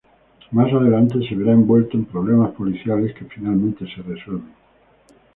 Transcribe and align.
Más 0.49 0.73
adelante 0.73 1.19
se 1.29 1.35
vera 1.35 1.51
envuelto 1.51 1.95
en 1.95 2.05
problemas 2.05 2.55
policiales 2.55 3.13
que 3.13 3.25
finalmente 3.25 3.85
se 3.85 4.01
resuelven. 4.01 4.51